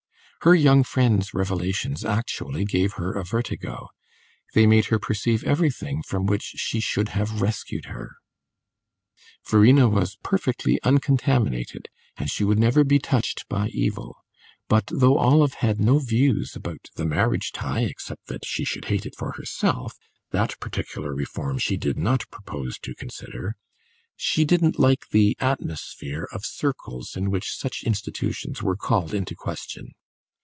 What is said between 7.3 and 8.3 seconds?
rescued her.